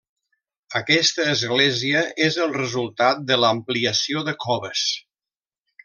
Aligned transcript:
Aquesta 0.79 1.25
església 1.33 2.01
és 2.29 2.39
el 2.47 2.55
resultat 2.57 3.23
de 3.33 3.41
l'ampliació 3.45 4.25
de 4.31 4.35
coves. 4.47 4.89